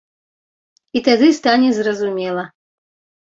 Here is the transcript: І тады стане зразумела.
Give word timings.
І 0.99 1.03
тады 1.07 1.27
стане 1.39 1.69
зразумела. 1.79 2.43